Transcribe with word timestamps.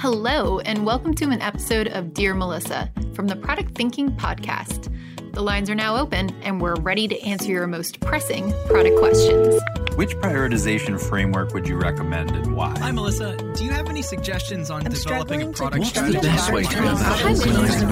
Hello, 0.00 0.60
and 0.60 0.86
welcome 0.86 1.12
to 1.14 1.24
an 1.30 1.42
episode 1.42 1.88
of 1.88 2.14
Dear 2.14 2.32
Melissa 2.32 2.88
from 3.14 3.26
the 3.26 3.34
Product 3.34 3.74
Thinking 3.74 4.12
Podcast. 4.12 4.94
The 5.32 5.42
lines 5.42 5.68
are 5.68 5.74
now 5.74 5.96
open, 5.96 6.30
and 6.42 6.60
we're 6.60 6.76
ready 6.76 7.08
to 7.08 7.20
answer 7.22 7.50
your 7.50 7.66
most 7.66 7.98
pressing 7.98 8.52
product 8.66 8.96
questions. 8.98 9.60
Which 9.96 10.10
prioritization 10.18 11.00
framework 11.00 11.52
would 11.52 11.66
you 11.66 11.76
recommend 11.76 12.30
and 12.30 12.54
why? 12.54 12.78
Hi, 12.78 12.92
Melissa. 12.92 13.36
Do 13.56 13.64
you 13.64 13.72
have 13.72 13.88
any 13.88 14.02
suggestions 14.02 14.70
on 14.70 14.86
I'm 14.86 14.92
developing 14.92 15.42
a 15.42 15.52
struggling 15.52 15.82
to 15.82 15.92
product 15.92 15.94
the 15.94 16.20
strategy? 16.20 16.20
best 16.20 16.52
way 16.52 16.62
to 16.62 16.74
go 16.76 16.82
about 16.82 17.18
Hi, 17.18 17.32
organizing 17.32 17.88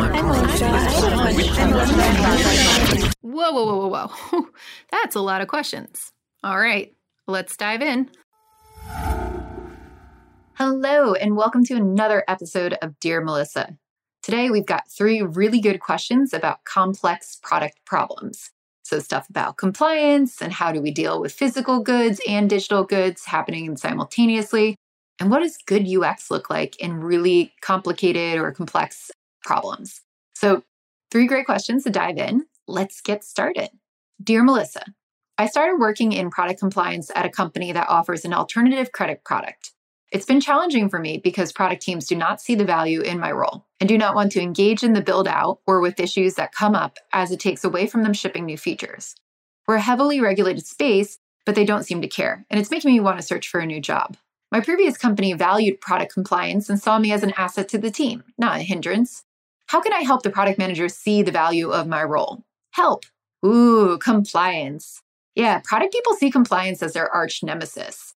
Whoa, 3.21 3.51
whoa, 3.53 3.65
whoa, 3.65 3.89
whoa, 3.89 4.07
whoa. 4.09 4.47
That's 4.93 5.17
a 5.17 5.21
lot 5.21 5.41
of 5.41 5.49
questions. 5.49 6.13
All 6.45 6.57
right, 6.57 6.95
let's 7.27 7.57
dive 7.57 7.83
in. 7.83 8.11
Hello, 10.59 11.13
and 11.13 11.37
welcome 11.37 11.67
to 11.67 11.75
another 11.75 12.25
episode 12.29 12.79
of 12.81 12.99
Dear 12.99 13.21
Melissa. 13.21 13.77
Today, 14.23 14.49
we've 14.49 14.65
got 14.65 14.89
three 14.89 15.21
really 15.21 15.61
good 15.61 15.81
questions 15.81 16.33
about 16.33 16.65
complex 16.65 17.39
product 17.43 17.85
problems. 17.85 18.53
So, 18.83 18.99
stuff 19.01 19.29
about 19.29 19.59
compliance 19.59 20.41
and 20.41 20.55
how 20.55 20.73
do 20.73 20.81
we 20.81 20.91
deal 20.91 21.21
with 21.21 21.35
physical 21.35 21.81
goods 21.81 22.23
and 22.27 22.49
digital 22.49 22.85
goods 22.85 23.27
happening 23.27 23.77
simultaneously, 23.77 24.77
and 25.21 25.31
what 25.31 25.41
does 25.41 25.59
good 25.67 25.87
UX 25.87 26.31
look 26.31 26.49
like 26.49 26.81
in 26.81 27.01
really 27.01 27.53
complicated 27.61 28.41
or 28.41 28.51
complex 28.51 29.11
problems. 29.45 30.01
So, 30.35 30.63
three 31.11 31.27
great 31.27 31.45
questions 31.45 31.85
to 31.85 31.91
dive 31.91 32.17
in. 32.17 32.47
Let's 32.67 33.03
get 33.03 33.25
started. 33.25 33.69
Dear 34.25 34.43
Melissa, 34.43 34.87
I 35.37 35.49
started 35.49 35.79
working 35.79 36.13
in 36.13 36.31
product 36.31 36.61
compliance 36.61 37.11
at 37.15 37.27
a 37.27 37.31
company 37.31 37.73
that 37.73 37.91
offers 37.91 38.25
an 38.25 38.33
alternative 38.33 38.91
credit 38.93 39.23
product. 39.23 39.73
It's 40.13 40.27
been 40.27 40.41
challenging 40.41 40.89
for 40.89 41.01
me 41.01 41.19
because 41.19 41.53
product 41.53 41.83
teams 41.83 42.07
do 42.07 42.15
not 42.15 42.41
see 42.41 42.55
the 42.55 42.65
value 42.65 43.01
in 43.01 43.19
my 43.19 43.33
role 43.33 43.67
and 43.81 43.89
do 43.89 43.99
not 43.99 44.15
want 44.15 44.31
to 44.33 44.41
engage 44.41 44.85
in 44.85 44.93
the 44.93 45.01
build 45.01 45.27
out 45.27 45.59
or 45.67 45.81
with 45.81 45.99
issues 45.99 46.35
that 46.35 46.53
come 46.53 46.77
up 46.77 46.99
as 47.13 47.33
it 47.33 47.41
takes 47.41 47.65
away 47.65 47.89
from 47.89 48.05
them 48.05 48.13
shipping 48.13 48.47
new 48.47 48.57
features. 48.57 49.17
We're 49.67 49.77
a 49.77 49.81
heavily 49.81 50.21
regulated 50.21 50.65
space, 50.65 51.19
but 51.45 51.57
they 51.57 51.65
don't 51.65 51.83
seem 51.83 52.01
to 52.03 52.09
care, 52.09 52.47
and 52.51 52.61
it's 52.61 52.71
making 52.71 52.93
me 52.93 53.01
want 53.01 53.19
to 53.19 53.27
search 53.27 53.49
for 53.49 53.59
a 53.59 53.67
new 53.67 53.81
job. 53.81 54.17
My 54.53 54.61
previous 54.61 54.97
company 54.97 55.33
valued 55.33 55.81
product 55.81 56.15
compliance 56.15 56.69
and 56.69 56.81
saw 56.81 57.01
me 57.01 57.13
as 57.13 57.25
an 57.25 57.35
asset 57.37 57.69
to 57.71 57.79
the 57.79 57.91
team, 57.91 58.23
not 58.39 58.59
a 58.59 58.63
hindrance. 58.63 59.25
How 59.67 59.81
can 59.81 59.93
I 59.93 60.01
help 60.01 60.23
the 60.23 60.31
product 60.31 60.59
manager 60.59 60.89
see 60.89 61.23
the 61.23 61.33
value 61.33 61.71
of 61.71 61.89
my 61.89 62.05
role? 62.05 62.45
Help. 62.71 63.05
Ooh, 63.45 63.99
compliance. 63.99 65.03
Yeah, 65.35 65.61
product 65.65 65.93
people 65.93 66.15
see 66.15 66.31
compliance 66.31 66.83
as 66.83 66.93
their 66.93 67.13
arch 67.13 67.43
nemesis. 67.43 68.15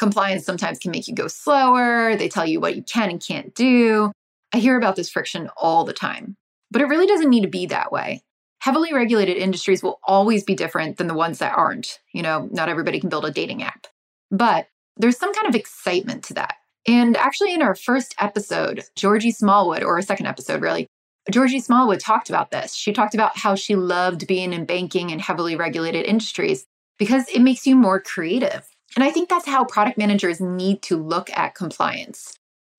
Compliance 0.00 0.46
sometimes 0.46 0.78
can 0.78 0.92
make 0.92 1.06
you 1.08 1.14
go 1.14 1.28
slower. 1.28 2.16
They 2.16 2.30
tell 2.30 2.46
you 2.46 2.58
what 2.58 2.74
you 2.74 2.82
can 2.82 3.10
and 3.10 3.22
can't 3.22 3.54
do. 3.54 4.10
I 4.50 4.56
hear 4.56 4.78
about 4.78 4.96
this 4.96 5.10
friction 5.10 5.50
all 5.58 5.84
the 5.84 5.92
time, 5.92 6.36
but 6.70 6.80
it 6.80 6.86
really 6.86 7.06
doesn't 7.06 7.28
need 7.28 7.42
to 7.42 7.48
be 7.48 7.66
that 7.66 7.92
way. 7.92 8.22
Heavily 8.62 8.94
regulated 8.94 9.36
industries 9.36 9.82
will 9.82 10.00
always 10.02 10.42
be 10.42 10.54
different 10.54 10.96
than 10.96 11.06
the 11.06 11.12
ones 11.12 11.38
that 11.40 11.52
aren't. 11.54 11.98
You 12.14 12.22
know, 12.22 12.48
not 12.50 12.70
everybody 12.70 12.98
can 12.98 13.10
build 13.10 13.26
a 13.26 13.30
dating 13.30 13.62
app, 13.62 13.88
but 14.30 14.68
there's 14.96 15.18
some 15.18 15.34
kind 15.34 15.46
of 15.46 15.54
excitement 15.54 16.24
to 16.24 16.34
that. 16.34 16.54
And 16.88 17.14
actually, 17.18 17.52
in 17.52 17.60
our 17.60 17.74
first 17.74 18.14
episode, 18.18 18.84
Georgie 18.96 19.30
Smallwood, 19.30 19.82
or 19.82 19.98
a 19.98 20.02
second 20.02 20.24
episode 20.24 20.62
really, 20.62 20.86
Georgie 21.30 21.60
Smallwood 21.60 22.00
talked 22.00 22.30
about 22.30 22.50
this. 22.50 22.74
She 22.74 22.94
talked 22.94 23.14
about 23.14 23.36
how 23.36 23.54
she 23.54 23.76
loved 23.76 24.26
being 24.26 24.54
in 24.54 24.64
banking 24.64 25.12
and 25.12 25.20
heavily 25.20 25.56
regulated 25.56 26.06
industries 26.06 26.64
because 26.98 27.28
it 27.28 27.40
makes 27.40 27.66
you 27.66 27.76
more 27.76 28.00
creative. 28.00 28.66
And 28.96 29.04
I 29.04 29.10
think 29.10 29.28
that's 29.28 29.46
how 29.46 29.64
product 29.64 29.98
managers 29.98 30.40
need 30.40 30.82
to 30.82 30.96
look 30.96 31.30
at 31.30 31.54
compliance. 31.54 32.36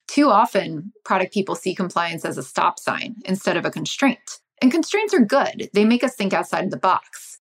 Too 0.08 0.30
often, 0.30 0.92
product 1.06 1.34
people 1.34 1.56
see 1.56 1.74
compliance 1.74 2.26
as 2.26 2.38
a 2.38 2.44
stop 2.44 2.80
sign 2.80 3.16
instead 3.26 3.56
of 3.56 3.66
a 3.66 3.72
constraint. 3.72 4.40
And 4.62 4.72
constraints 4.72 5.14
are 5.14 5.26
good, 5.26 5.70
they 5.74 5.86
make 5.86 6.04
us 6.04 6.16
think 6.16 6.34
outside 6.34 6.70
the 6.70 6.78
box. 6.78 7.40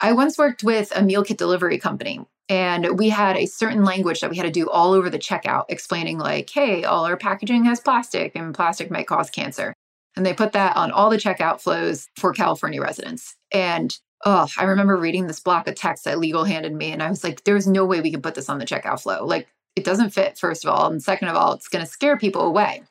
I 0.00 0.12
once 0.12 0.38
worked 0.38 0.64
with 0.64 0.92
a 0.94 1.02
meal 1.02 1.22
kit 1.22 1.38
delivery 1.38 1.78
company, 1.78 2.20
and 2.48 2.98
we 2.98 3.08
had 3.08 3.36
a 3.36 3.46
certain 3.46 3.84
language 3.84 4.20
that 4.20 4.30
we 4.30 4.36
had 4.36 4.46
to 4.46 4.50
do 4.50 4.68
all 4.68 4.92
over 4.92 5.10
the 5.10 5.18
checkout, 5.18 5.64
explaining, 5.68 6.18
like, 6.18 6.50
hey, 6.50 6.84
all 6.84 7.04
our 7.04 7.16
packaging 7.16 7.64
has 7.66 7.80
plastic, 7.80 8.34
and 8.34 8.54
plastic 8.54 8.90
might 8.90 9.06
cause 9.06 9.30
cancer. 9.30 9.74
And 10.16 10.26
they 10.26 10.34
put 10.34 10.52
that 10.52 10.76
on 10.76 10.90
all 10.90 11.08
the 11.08 11.16
checkout 11.16 11.60
flows 11.60 12.08
for 12.16 12.32
California 12.32 12.80
residents. 12.80 13.36
And 13.52 13.96
oh, 14.24 14.46
I 14.58 14.64
remember 14.64 14.96
reading 14.96 15.26
this 15.26 15.40
block 15.40 15.66
of 15.68 15.74
text 15.74 16.04
that 16.04 16.18
legal 16.18 16.44
handed 16.44 16.74
me, 16.74 16.92
and 16.92 17.02
I 17.02 17.10
was 17.10 17.24
like, 17.24 17.44
there's 17.44 17.66
no 17.66 17.84
way 17.84 18.00
we 18.00 18.10
can 18.10 18.22
put 18.22 18.34
this 18.34 18.48
on 18.48 18.58
the 18.58 18.64
checkout 18.64 19.02
flow. 19.02 19.24
Like, 19.24 19.48
it 19.76 19.84
doesn't 19.84 20.10
fit, 20.10 20.38
first 20.38 20.64
of 20.64 20.70
all. 20.70 20.90
And 20.90 21.02
second 21.02 21.28
of 21.28 21.36
all, 21.36 21.52
it's 21.52 21.68
going 21.68 21.84
to 21.84 21.90
scare 21.90 22.16
people 22.16 22.42
away. 22.42 22.82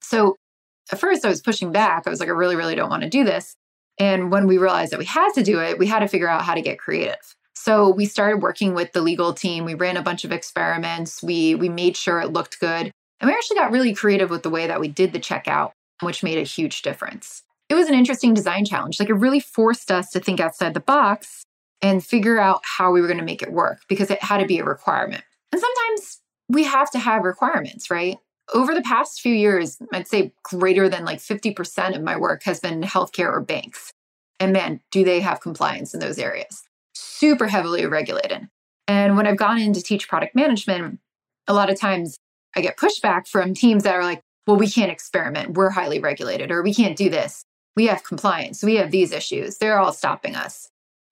So 0.00 0.36
at 0.90 0.98
first, 0.98 1.24
I 1.24 1.28
was 1.28 1.42
pushing 1.42 1.72
back. 1.72 2.06
I 2.06 2.10
was 2.10 2.20
like, 2.20 2.28
I 2.28 2.32
really, 2.32 2.56
really 2.56 2.74
don't 2.74 2.90
want 2.90 3.02
to 3.02 3.10
do 3.10 3.24
this. 3.24 3.56
And 3.98 4.32
when 4.32 4.46
we 4.46 4.58
realized 4.58 4.92
that 4.92 4.98
we 4.98 5.04
had 5.04 5.32
to 5.34 5.42
do 5.42 5.60
it, 5.60 5.78
we 5.78 5.86
had 5.86 5.98
to 6.00 6.08
figure 6.08 6.28
out 6.28 6.42
how 6.42 6.54
to 6.54 6.62
get 6.62 6.78
creative. 6.78 7.36
So 7.54 7.90
we 7.90 8.06
started 8.06 8.42
working 8.42 8.74
with 8.74 8.92
the 8.92 9.02
legal 9.02 9.34
team. 9.34 9.66
We 9.66 9.74
ran 9.74 9.98
a 9.98 10.02
bunch 10.02 10.24
of 10.24 10.32
experiments. 10.32 11.22
We 11.22 11.54
we 11.54 11.68
made 11.68 11.96
sure 11.96 12.20
it 12.20 12.32
looked 12.32 12.58
good. 12.58 12.90
And 13.20 13.28
we 13.28 13.34
actually 13.34 13.58
got 13.58 13.70
really 13.70 13.94
creative 13.94 14.30
with 14.30 14.42
the 14.42 14.50
way 14.50 14.66
that 14.66 14.80
we 14.80 14.88
did 14.88 15.12
the 15.12 15.20
checkout, 15.20 15.72
which 16.00 16.22
made 16.22 16.38
a 16.38 16.42
huge 16.42 16.80
difference 16.80 17.42
it 17.70 17.74
was 17.74 17.88
an 17.88 17.94
interesting 17.94 18.34
design 18.34 18.64
challenge. 18.64 18.98
Like 18.98 19.08
it 19.08 19.14
really 19.14 19.38
forced 19.38 19.92
us 19.92 20.10
to 20.10 20.20
think 20.20 20.40
outside 20.40 20.74
the 20.74 20.80
box 20.80 21.44
and 21.80 22.04
figure 22.04 22.38
out 22.38 22.60
how 22.64 22.90
we 22.90 23.00
were 23.00 23.06
going 23.06 23.20
to 23.20 23.24
make 23.24 23.42
it 23.42 23.52
work 23.52 23.82
because 23.88 24.10
it 24.10 24.22
had 24.22 24.38
to 24.38 24.46
be 24.46 24.58
a 24.58 24.64
requirement. 24.64 25.22
And 25.52 25.60
sometimes 25.60 26.20
we 26.48 26.64
have 26.64 26.90
to 26.90 26.98
have 26.98 27.22
requirements, 27.22 27.88
right? 27.88 28.18
Over 28.52 28.74
the 28.74 28.82
past 28.82 29.20
few 29.20 29.32
years, 29.32 29.78
I'd 29.92 30.08
say 30.08 30.32
greater 30.42 30.88
than 30.88 31.04
like 31.04 31.20
50% 31.20 31.94
of 31.94 32.02
my 32.02 32.16
work 32.16 32.42
has 32.42 32.58
been 32.58 32.82
healthcare 32.82 33.32
or 33.32 33.40
banks. 33.40 33.92
And 34.40 34.52
man, 34.52 34.80
do 34.90 35.04
they 35.04 35.20
have 35.20 35.40
compliance 35.40 35.94
in 35.94 36.00
those 36.00 36.18
areas? 36.18 36.64
Super 36.94 37.46
heavily 37.46 37.86
regulated. 37.86 38.48
And 38.88 39.16
when 39.16 39.28
I've 39.28 39.36
gone 39.36 39.60
in 39.60 39.72
to 39.74 39.82
teach 39.82 40.08
product 40.08 40.34
management, 40.34 40.98
a 41.46 41.54
lot 41.54 41.70
of 41.70 41.78
times 41.78 42.16
I 42.56 42.62
get 42.62 42.76
pushback 42.76 43.28
from 43.28 43.54
teams 43.54 43.84
that 43.84 43.94
are 43.94 44.02
like, 44.02 44.22
well, 44.48 44.56
we 44.56 44.68
can't 44.68 44.90
experiment. 44.90 45.56
We're 45.56 45.70
highly 45.70 46.00
regulated, 46.00 46.50
or 46.50 46.62
we 46.62 46.74
can't 46.74 46.96
do 46.96 47.08
this 47.08 47.44
we 47.76 47.86
have 47.86 48.04
compliance 48.04 48.62
we 48.62 48.76
have 48.76 48.90
these 48.90 49.12
issues 49.12 49.58
they're 49.58 49.78
all 49.78 49.92
stopping 49.92 50.36
us. 50.36 50.68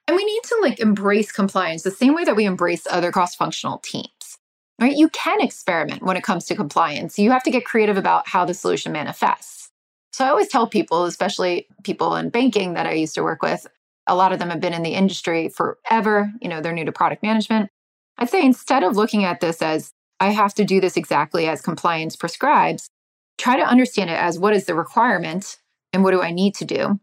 And 0.06 0.16
we 0.16 0.24
need 0.24 0.42
to 0.44 0.58
like 0.62 0.80
embrace 0.80 1.30
compliance 1.30 1.82
the 1.82 1.90
same 1.90 2.14
way 2.14 2.24
that 2.24 2.36
we 2.36 2.46
embrace 2.46 2.86
other 2.90 3.12
cross-functional 3.12 3.78
teams 3.78 4.38
right? 4.80 4.96
You 4.96 5.08
can 5.08 5.40
experiment 5.40 6.02
when 6.02 6.16
it 6.16 6.22
comes 6.22 6.46
to 6.46 6.54
compliance. 6.54 7.18
You 7.18 7.30
have 7.32 7.42
to 7.42 7.50
get 7.50 7.64
creative 7.64 7.96
about 7.96 8.28
how 8.28 8.44
the 8.44 8.54
solution 8.54 8.92
manifests. 8.92 9.70
So 10.12 10.24
i 10.24 10.30
always 10.30 10.48
tell 10.48 10.66
people 10.66 11.04
especially 11.04 11.68
people 11.84 12.16
in 12.16 12.30
banking 12.30 12.74
that 12.74 12.86
i 12.86 12.92
used 12.92 13.14
to 13.14 13.22
work 13.22 13.42
with 13.42 13.66
a 14.08 14.16
lot 14.16 14.32
of 14.32 14.38
them 14.38 14.50
have 14.50 14.60
been 14.60 14.72
in 14.72 14.82
the 14.82 14.94
industry 14.94 15.48
forever 15.48 16.32
you 16.40 16.48
know 16.48 16.60
they're 16.60 16.72
new 16.72 16.84
to 16.84 16.92
product 16.92 17.22
management. 17.22 17.70
I'd 18.16 18.30
say 18.30 18.44
instead 18.44 18.82
of 18.82 18.96
looking 18.96 19.24
at 19.24 19.40
this 19.40 19.62
as 19.62 19.92
i 20.18 20.30
have 20.30 20.54
to 20.54 20.64
do 20.64 20.80
this 20.80 20.96
exactly 20.96 21.46
as 21.46 21.60
compliance 21.60 22.16
prescribes 22.16 22.88
try 23.36 23.56
to 23.56 23.62
understand 23.62 24.10
it 24.10 24.18
as 24.18 24.38
what 24.38 24.54
is 24.54 24.64
the 24.64 24.74
requirement 24.74 25.58
and 25.92 26.04
what 26.04 26.12
do 26.12 26.22
I 26.22 26.30
need 26.30 26.54
to 26.56 26.64
do? 26.64 27.00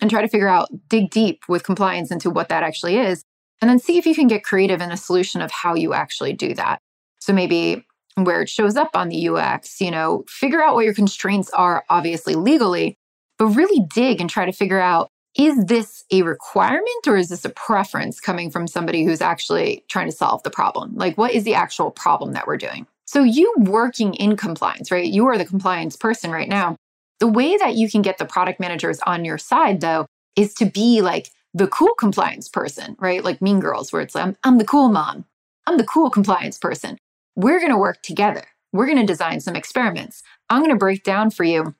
And 0.00 0.10
try 0.10 0.22
to 0.22 0.28
figure 0.28 0.48
out, 0.48 0.68
dig 0.88 1.10
deep 1.10 1.44
with 1.48 1.64
compliance 1.64 2.10
into 2.10 2.30
what 2.30 2.48
that 2.48 2.62
actually 2.62 2.96
is. 2.96 3.22
And 3.60 3.70
then 3.70 3.78
see 3.78 3.96
if 3.96 4.06
you 4.06 4.14
can 4.14 4.26
get 4.26 4.44
creative 4.44 4.80
in 4.80 4.90
a 4.90 4.96
solution 4.96 5.40
of 5.40 5.50
how 5.50 5.74
you 5.74 5.94
actually 5.94 6.32
do 6.32 6.54
that. 6.54 6.80
So 7.20 7.32
maybe 7.32 7.86
where 8.16 8.42
it 8.42 8.48
shows 8.48 8.76
up 8.76 8.90
on 8.94 9.08
the 9.08 9.28
UX, 9.28 9.80
you 9.80 9.90
know, 9.90 10.24
figure 10.28 10.62
out 10.62 10.74
what 10.74 10.84
your 10.84 10.94
constraints 10.94 11.50
are, 11.50 11.84
obviously 11.88 12.34
legally, 12.34 12.96
but 13.38 13.46
really 13.46 13.86
dig 13.92 14.20
and 14.20 14.28
try 14.28 14.44
to 14.44 14.52
figure 14.52 14.80
out 14.80 15.08
is 15.36 15.64
this 15.64 16.04
a 16.12 16.22
requirement 16.22 17.06
or 17.08 17.16
is 17.16 17.28
this 17.28 17.44
a 17.44 17.48
preference 17.50 18.20
coming 18.20 18.50
from 18.50 18.68
somebody 18.68 19.04
who's 19.04 19.20
actually 19.20 19.84
trying 19.88 20.06
to 20.06 20.16
solve 20.16 20.42
the 20.44 20.50
problem? 20.50 20.94
Like, 20.94 21.18
what 21.18 21.32
is 21.32 21.42
the 21.42 21.54
actual 21.54 21.90
problem 21.90 22.32
that 22.32 22.46
we're 22.46 22.56
doing? 22.56 22.86
So, 23.06 23.22
you 23.22 23.52
working 23.58 24.14
in 24.14 24.36
compliance, 24.36 24.90
right? 24.90 25.06
You 25.06 25.26
are 25.26 25.36
the 25.36 25.44
compliance 25.44 25.96
person 25.96 26.30
right 26.30 26.48
now. 26.48 26.76
The 27.20 27.28
way 27.28 27.56
that 27.56 27.74
you 27.74 27.90
can 27.90 28.02
get 28.02 28.18
the 28.18 28.24
product 28.24 28.60
managers 28.60 29.00
on 29.06 29.24
your 29.24 29.38
side, 29.38 29.80
though, 29.80 30.06
is 30.36 30.54
to 30.54 30.66
be 30.66 31.00
like 31.00 31.30
the 31.54 31.68
cool 31.68 31.94
compliance 31.98 32.48
person, 32.48 32.96
right? 32.98 33.24
Like 33.24 33.40
Mean 33.40 33.60
Girls, 33.60 33.92
where 33.92 34.02
it's 34.02 34.14
like, 34.14 34.24
I'm, 34.24 34.36
I'm 34.42 34.58
the 34.58 34.64
cool 34.64 34.88
mom, 34.88 35.24
I'm 35.66 35.78
the 35.78 35.84
cool 35.84 36.10
compliance 36.10 36.58
person. 36.58 36.98
We're 37.36 37.60
going 37.60 37.70
to 37.70 37.78
work 37.78 38.02
together. 38.02 38.44
We're 38.72 38.86
going 38.86 38.98
to 38.98 39.06
design 39.06 39.40
some 39.40 39.56
experiments. 39.56 40.22
I'm 40.50 40.60
going 40.60 40.72
to 40.72 40.76
break 40.76 41.04
down 41.04 41.30
for 41.30 41.44
you 41.44 41.74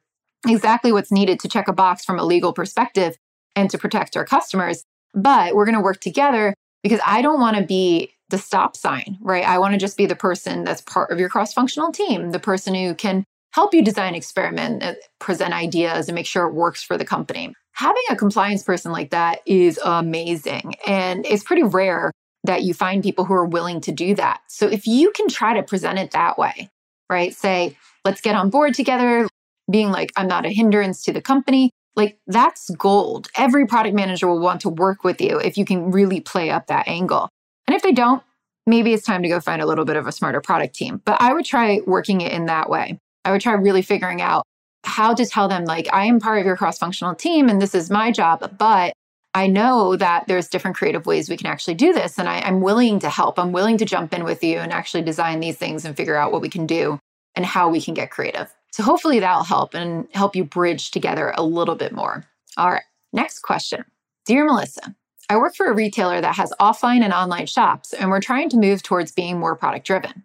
exactly 0.47 0.93
what's 0.93 1.11
needed 1.11 1.41
to 1.41 1.49
check 1.49 1.69
a 1.69 1.73
box 1.73 2.05
from 2.05 2.19
a 2.19 2.25
legal 2.25 2.53
perspective 2.53 3.17
and 3.57 3.71
to 3.71 3.79
protect 3.79 4.17
our 4.17 4.25
customers. 4.25 4.85
But 5.13 5.55
we're 5.55 5.65
going 5.65 5.77
to 5.77 5.81
work 5.81 6.01
together 6.01 6.55
because 6.83 7.01
I 7.05 7.23
don't 7.23 7.41
want 7.41 7.57
to 7.57 7.63
be 7.63 8.13
the 8.31 8.39
stop 8.39 8.77
sign, 8.77 9.19
right? 9.21 9.45
I 9.45 9.59
want 9.59 9.75
to 9.75 9.79
just 9.79 9.97
be 9.97 10.07
the 10.07 10.17
person 10.17 10.65
that's 10.65 10.81
part 10.81 11.11
of 11.11 11.19
your 11.19 11.29
cross 11.29 11.53
functional 11.53 11.93
team, 11.93 12.31
the 12.31 12.39
person 12.39 12.75
who 12.75 12.95
can 12.95 13.25
help 13.55 13.73
you 13.73 13.83
design 13.83 14.15
experiment, 14.15 14.83
uh, 14.83 14.95
present 15.21 15.55
ideas, 15.55 16.09
and 16.09 16.15
make 16.15 16.27
sure 16.27 16.47
it 16.47 16.55
works 16.55 16.83
for 16.83 16.99
the 16.99 17.05
company. 17.05 17.55
Having 17.73 18.03
a 18.11 18.17
compliance 18.17 18.63
person 18.63 18.91
like 18.93 19.11
that 19.11 19.41
is 19.47 19.79
amazing. 19.85 20.75
And 20.87 21.25
it's 21.25 21.45
pretty 21.45 21.63
rare 21.63 22.11
that 22.43 22.63
you 22.63 22.75
find 22.75 23.03
people 23.03 23.25
who 23.25 23.35
are 23.35 23.47
willing 23.47 23.81
to 23.83 23.93
do 23.93 24.15
that. 24.17 24.41
So 24.49 24.67
if 24.67 24.87
you 24.87 25.13
can 25.13 25.29
try 25.29 25.55
to 25.55 25.63
present 25.63 25.99
it 25.99 26.11
that 26.11 26.37
way, 26.37 26.69
right? 27.09 27.35
Say, 27.35 27.77
let's 28.05 28.21
get 28.21 28.35
on 28.35 28.51
board 28.51 28.75
together, 28.75 29.29
being 29.71 29.91
like, 29.91 30.13
I'm 30.17 30.29
not 30.29 30.45
a 30.45 30.51
hindrance 30.51 31.03
to 31.05 31.13
the 31.13 31.23
company. 31.23 31.71
Like, 31.97 32.19
that's 32.27 32.71
gold. 32.71 33.29
Every 33.37 33.67
product 33.67 33.95
manager 33.95 34.27
will 34.27 34.41
want 34.41 34.61
to 34.63 34.69
work 34.69 35.05
with 35.05 35.21
you 35.21 35.39
if 35.39 35.57
you 35.57 35.65
can 35.65 35.91
really 35.91 36.21
play 36.21 36.51
up 36.51 36.67
that 36.67 36.89
angle. 36.89 37.29
And 37.67 37.75
if 37.75 37.83
they 37.83 37.93
don't, 37.93 38.23
maybe 38.67 38.93
it's 38.93 39.07
time 39.07 39.23
to 39.23 39.29
go 39.29 39.41
find 39.41 39.63
a 39.63 39.67
little 39.67 39.85
bit 39.85 39.97
of 39.97 40.07
a 40.07 40.13
smarter 40.13 40.41
product 40.41 40.75
team. 40.75 41.01
But 41.05 41.23
I 41.23 41.33
would 41.33 41.45
try 41.45 41.81
working 41.87 42.21
it 42.21 42.33
in 42.33 42.47
that 42.47 42.69
way. 42.69 42.99
I 43.25 43.33
would 43.33 43.41
try 43.41 43.53
really 43.53 43.83
figuring 43.83 44.21
out 44.21 44.45
how 44.85 45.15
to 45.15 45.25
tell 45.25 45.49
them, 45.49 45.65
like, 45.65 45.89
I 45.93 46.07
am 46.07 46.21
part 46.21 46.39
of 46.39 46.47
your 46.47 46.57
cross 46.57 46.79
functional 46.79 47.15
team 47.15 47.49
and 47.49 47.61
this 47.61 47.75
is 47.75 47.91
my 47.91 48.11
job, 48.11 48.57
but 48.59 48.93
I 49.35 49.49
know 49.49 49.97
that 49.97 50.29
there's 50.29 50.49
different 50.49 50.77
creative 50.77 51.07
ways 51.07 51.29
we 51.29 51.37
can 51.37 51.49
actually 51.49 51.75
do 51.75 51.93
this. 51.93 52.19
And 52.19 52.29
I, 52.29 52.39
am 52.39 52.61
willing 52.61 53.01
to 53.01 53.11
help. 53.11 53.39
I'm 53.39 53.51
willing 53.51 53.79
to 53.79 53.85
jump 53.85 54.15
in 54.15 54.23
with 54.23 54.45
you 54.45 54.59
and 54.59 54.73
actually 54.73 55.03
design 55.03 55.41
these 55.41 55.57
things 55.57 55.85
and 55.85 55.97
figure 55.97 56.15
out 56.15 56.31
what 56.31 56.41
we 56.41 56.49
can 56.49 56.67
do 56.67 57.01
and 57.35 57.45
how 57.45 57.69
we 57.69 57.81
can 57.81 57.95
get 57.95 58.13
creative. 58.13 58.55
So 58.71 58.85
hopefully 58.85 59.19
that'll 59.19 59.45
help 59.45 59.75
and 59.75 60.07
help 60.15 60.37
you 60.37 60.45
bridge 60.45 60.93
together 60.93 61.33
a 61.37 61.43
little 61.43 61.75
bit 61.75 61.93
more. 61.93 62.25
All 62.57 62.71
right, 62.71 62.85
next 63.13 63.41
question. 63.41 63.85
Dear 64.25 64.45
Melissa, 64.45 64.95
I 65.29 65.37
work 65.37 65.57
for 65.57 65.67
a 65.67 65.75
retailer 65.75 66.21
that 66.21 66.37
has 66.37 66.53
offline 66.61 67.03
and 67.03 67.13
online 67.13 67.47
shops, 67.47 67.93
and 67.93 68.11
we're 68.11 68.21
trying 68.21 68.49
to 68.51 68.57
move 68.57 68.83
towards 68.83 69.13
being 69.13 69.39
more 69.39 69.57
product 69.57 69.87
driven. 69.87 70.25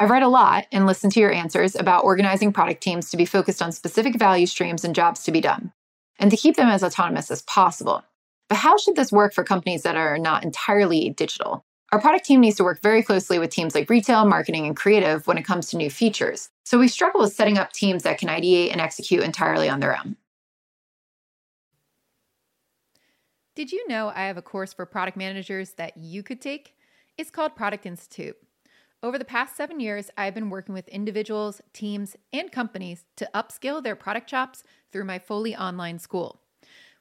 I've 0.00 0.08
read 0.08 0.22
a 0.22 0.28
lot 0.28 0.66
and 0.72 0.86
listened 0.86 1.12
to 1.12 1.20
your 1.20 1.30
answers 1.30 1.76
about 1.76 2.04
organizing 2.04 2.54
product 2.54 2.82
teams 2.82 3.10
to 3.10 3.18
be 3.18 3.26
focused 3.26 3.60
on 3.60 3.70
specific 3.70 4.18
value 4.18 4.46
streams 4.46 4.82
and 4.82 4.94
jobs 4.94 5.24
to 5.24 5.30
be 5.30 5.42
done, 5.42 5.74
and 6.18 6.30
to 6.30 6.38
keep 6.38 6.56
them 6.56 6.68
as 6.68 6.82
autonomous 6.82 7.30
as 7.30 7.42
possible. 7.42 8.02
But 8.48 8.56
how 8.56 8.78
should 8.78 8.96
this 8.96 9.12
work 9.12 9.34
for 9.34 9.44
companies 9.44 9.82
that 9.82 9.96
are 9.96 10.16
not 10.16 10.42
entirely 10.42 11.10
digital? 11.10 11.66
Our 11.92 12.00
product 12.00 12.24
team 12.24 12.40
needs 12.40 12.56
to 12.56 12.64
work 12.64 12.80
very 12.80 13.02
closely 13.02 13.38
with 13.38 13.50
teams 13.50 13.74
like 13.74 13.90
retail, 13.90 14.24
marketing, 14.24 14.64
and 14.64 14.74
creative 14.74 15.26
when 15.26 15.36
it 15.36 15.44
comes 15.44 15.68
to 15.68 15.76
new 15.76 15.90
features. 15.90 16.48
So 16.64 16.78
we 16.78 16.88
struggle 16.88 17.20
with 17.20 17.34
setting 17.34 17.58
up 17.58 17.74
teams 17.74 18.04
that 18.04 18.16
can 18.16 18.30
ideate 18.30 18.72
and 18.72 18.80
execute 18.80 19.22
entirely 19.22 19.68
on 19.68 19.80
their 19.80 19.98
own. 19.98 20.16
Did 23.54 23.70
you 23.70 23.86
know 23.86 24.10
I 24.14 24.22
have 24.22 24.38
a 24.38 24.42
course 24.42 24.72
for 24.72 24.86
product 24.86 25.18
managers 25.18 25.72
that 25.72 25.98
you 25.98 26.22
could 26.22 26.40
take? 26.40 26.74
It's 27.18 27.30
called 27.30 27.54
Product 27.54 27.84
Institute. 27.84 28.38
Over 29.02 29.18
the 29.18 29.24
past 29.24 29.56
seven 29.56 29.80
years, 29.80 30.10
I've 30.18 30.34
been 30.34 30.50
working 30.50 30.74
with 30.74 30.86
individuals, 30.88 31.62
teams, 31.72 32.16
and 32.34 32.52
companies 32.52 33.06
to 33.16 33.30
upskill 33.34 33.82
their 33.82 33.96
product 33.96 34.28
chops 34.28 34.62
through 34.92 35.04
my 35.04 35.18
fully 35.18 35.56
online 35.56 35.98
school. 35.98 36.42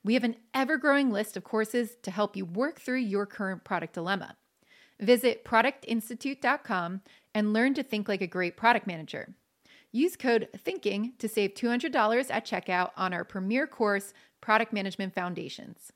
We 0.01 0.13
have 0.13 0.23
an 0.23 0.37
ever 0.53 0.77
growing 0.77 1.11
list 1.11 1.35
of 1.35 1.43
courses 1.43 1.97
to 2.03 2.11
help 2.11 2.37
you 2.37 2.45
work 2.45 2.79
through 2.79 2.99
your 2.99 3.25
current 3.25 3.65
product 3.65 3.95
dilemma. 3.95 4.37
Visit 5.01 5.43
productinstitute.com 5.43 7.01
and 7.35 7.51
learn 7.51 7.73
to 7.73 7.83
think 7.83 8.07
like 8.07 8.21
a 8.21 8.27
great 8.27 8.55
product 8.55 8.87
manager. 8.87 9.35
Use 9.91 10.15
code 10.15 10.47
THINKING 10.55 11.17
to 11.17 11.27
save 11.27 11.53
$200 11.53 12.27
at 12.29 12.45
checkout 12.45 12.91
on 12.95 13.11
our 13.11 13.25
premier 13.25 13.67
course, 13.67 14.13
Product 14.39 14.71
Management 14.71 15.13
Foundations. 15.13 15.91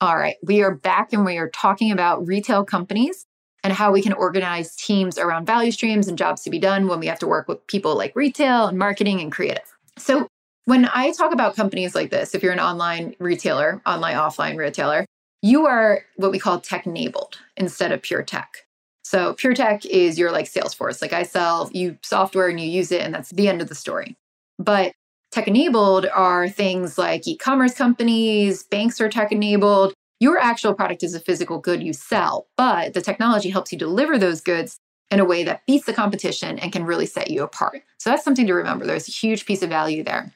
All 0.00 0.16
right, 0.16 0.36
we 0.42 0.62
are 0.62 0.74
back 0.74 1.12
and 1.12 1.24
we 1.24 1.38
are 1.38 1.50
talking 1.50 1.92
about 1.92 2.26
retail 2.26 2.64
companies 2.64 3.26
and 3.68 3.76
how 3.76 3.92
we 3.92 4.00
can 4.00 4.14
organize 4.14 4.74
teams 4.74 5.18
around 5.18 5.44
value 5.44 5.70
streams 5.70 6.08
and 6.08 6.16
jobs 6.16 6.40
to 6.42 6.48
be 6.48 6.58
done 6.58 6.88
when 6.88 7.00
we 7.00 7.06
have 7.06 7.18
to 7.18 7.26
work 7.26 7.46
with 7.48 7.66
people 7.66 7.94
like 7.94 8.16
retail 8.16 8.66
and 8.66 8.78
marketing 8.78 9.20
and 9.20 9.30
creative. 9.30 9.76
So, 9.98 10.26
when 10.64 10.88
I 10.94 11.12
talk 11.12 11.34
about 11.34 11.54
companies 11.54 11.94
like 11.94 12.10
this, 12.10 12.34
if 12.34 12.42
you're 12.42 12.52
an 12.52 12.60
online 12.60 13.14
retailer, 13.18 13.82
online, 13.84 14.16
offline 14.16 14.56
retailer, 14.56 15.04
you 15.42 15.66
are 15.66 16.00
what 16.16 16.30
we 16.30 16.38
call 16.38 16.60
tech 16.60 16.86
enabled 16.86 17.38
instead 17.58 17.92
of 17.92 18.00
pure 18.00 18.22
tech. 18.22 18.64
So, 19.04 19.34
pure 19.34 19.52
tech 19.52 19.84
is 19.84 20.18
your 20.18 20.32
like 20.32 20.46
Salesforce. 20.46 21.02
Like 21.02 21.12
I 21.12 21.24
sell 21.24 21.68
you 21.74 21.98
software 22.02 22.48
and 22.48 22.58
you 22.58 22.70
use 22.70 22.90
it, 22.90 23.02
and 23.02 23.12
that's 23.12 23.30
the 23.32 23.48
end 23.48 23.60
of 23.60 23.68
the 23.68 23.74
story. 23.74 24.16
But 24.58 24.94
Tech 25.30 25.46
enabled 25.46 26.06
are 26.06 26.48
things 26.48 26.96
like 26.96 27.28
e 27.28 27.36
commerce 27.36 27.74
companies, 27.74 28.62
banks 28.62 28.98
are 28.98 29.10
tech 29.10 29.30
enabled. 29.30 29.92
Your 30.20 30.38
actual 30.38 30.74
product 30.74 31.02
is 31.04 31.14
a 31.14 31.20
physical 31.20 31.58
good 31.58 31.82
you 31.82 31.92
sell, 31.92 32.48
but 32.56 32.92
the 32.92 33.00
technology 33.00 33.50
helps 33.50 33.72
you 33.72 33.78
deliver 33.78 34.18
those 34.18 34.40
goods 34.40 34.78
in 35.10 35.20
a 35.20 35.24
way 35.24 35.44
that 35.44 35.64
beats 35.66 35.86
the 35.86 35.92
competition 35.92 36.58
and 36.58 36.72
can 36.72 36.84
really 36.84 37.06
set 37.06 37.30
you 37.30 37.42
apart. 37.42 37.82
So 37.98 38.10
that's 38.10 38.24
something 38.24 38.46
to 38.46 38.54
remember. 38.54 38.84
There's 38.84 39.08
a 39.08 39.12
huge 39.12 39.46
piece 39.46 39.62
of 39.62 39.70
value 39.70 40.02
there. 40.02 40.32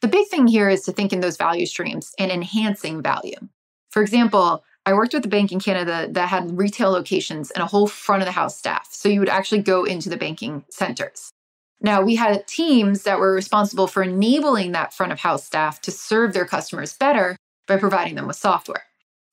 The 0.00 0.08
big 0.08 0.28
thing 0.28 0.46
here 0.46 0.68
is 0.68 0.82
to 0.82 0.92
think 0.92 1.12
in 1.12 1.20
those 1.20 1.36
value 1.36 1.66
streams 1.66 2.12
and 2.18 2.30
enhancing 2.30 3.02
value. 3.02 3.36
For 3.90 4.02
example, 4.02 4.64
I 4.86 4.94
worked 4.94 5.14
with 5.14 5.24
a 5.24 5.28
bank 5.28 5.52
in 5.52 5.60
Canada 5.60 6.08
that 6.10 6.28
had 6.28 6.56
retail 6.56 6.90
locations 6.90 7.50
and 7.50 7.62
a 7.62 7.66
whole 7.66 7.86
front 7.86 8.22
of 8.22 8.26
the 8.26 8.32
house 8.32 8.56
staff. 8.56 8.88
So 8.90 9.08
you 9.08 9.20
would 9.20 9.28
actually 9.28 9.62
go 9.62 9.84
into 9.84 10.08
the 10.08 10.16
banking 10.16 10.64
centers. 10.70 11.30
Now, 11.80 12.00
we 12.00 12.16
had 12.16 12.46
teams 12.46 13.02
that 13.02 13.18
were 13.18 13.34
responsible 13.34 13.86
for 13.86 14.02
enabling 14.02 14.72
that 14.72 14.94
front 14.94 15.12
of 15.12 15.20
house 15.20 15.44
staff 15.44 15.80
to 15.82 15.90
serve 15.90 16.32
their 16.32 16.46
customers 16.46 16.94
better 16.94 17.36
by 17.66 17.76
providing 17.76 18.14
them 18.14 18.26
with 18.26 18.36
software. 18.36 18.85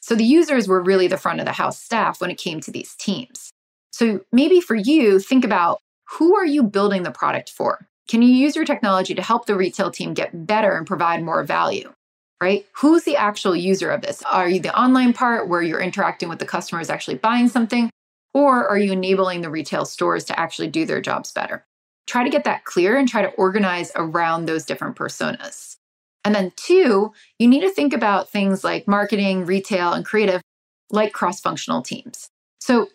So 0.04 0.16
the 0.16 0.26
users 0.26 0.68
were 0.68 0.84
really 0.84 1.08
the 1.08 1.18
front 1.18 1.40
of 1.40 1.46
the 1.46 1.54
house 1.54 1.82
staff 1.82 2.20
when 2.20 2.30
it 2.30 2.38
came 2.38 2.60
to 2.62 2.72
these 2.72 2.94
teams. 2.96 3.52
So 3.92 4.20
maybe 4.32 4.60
for 4.60 4.76
you, 4.76 5.18
think 5.20 5.46
about 5.46 5.80
who 6.10 6.36
are 6.36 6.46
you 6.46 6.64
building 6.64 7.04
the 7.04 7.12
product 7.12 7.50
for? 7.50 7.88
Can 8.10 8.22
you 8.22 8.28
use 8.28 8.54
your 8.54 8.66
technology 8.66 9.16
to 9.16 9.22
help 9.22 9.46
the 9.46 9.56
retail 9.56 9.90
team 9.90 10.14
get 10.14 10.46
better 10.46 10.76
and 10.76 10.86
provide 10.86 11.24
more 11.24 11.42
value? 11.44 11.94
Right? 12.42 12.66
Who's 12.76 13.06
the 13.06 13.16
actual 13.16 13.56
user 13.56 13.90
of 13.92 14.02
this? 14.02 14.22
Are 14.24 14.50
you 14.50 14.60
the 14.60 14.78
online 14.78 15.14
part 15.14 15.48
where 15.48 15.62
you're 15.62 15.80
interacting 15.80 16.28
with 16.28 16.40
the 16.40 16.46
customers 16.46 16.90
actually 16.90 17.16
buying 17.16 17.48
something? 17.48 17.90
Or 18.34 18.68
are 18.68 18.78
you 18.78 18.92
enabling 18.92 19.40
the 19.40 19.50
retail 19.50 19.86
stores 19.86 20.26
to 20.26 20.38
actually 20.38 20.68
do 20.68 20.86
their 20.86 21.00
jobs 21.00 21.32
better? 21.32 21.64
try 22.08 22.24
to 22.24 22.30
get 22.30 22.44
that 22.44 22.66
clear 22.66 22.98
and 22.98 23.08
try 23.08 23.22
to 23.22 23.32
organize 23.32 23.92
around 23.96 24.46
those 24.46 24.66
different 24.66 24.96
personas. 24.96 25.78
And 26.26 26.34
then, 26.34 26.52
two, 26.56 27.14
you 27.40 27.48
need 27.48 27.62
to 27.62 27.72
think 27.72 27.94
about 27.94 28.30
things 28.30 28.64
like 28.64 28.88
marketing, 28.88 29.46
retail, 29.46 29.94
and 29.94 30.06
creative 30.06 30.42
like 30.90 31.14
cross 31.14 31.42
functional 31.42 31.82
teams. 31.82 32.30
So, 32.60 32.90